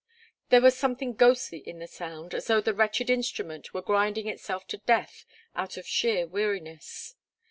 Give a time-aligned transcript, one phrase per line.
[0.49, 4.65] There was something ghostly in the sound, as though the wretched instrument were grinding itself
[4.69, 7.13] to death out of sheer weariness.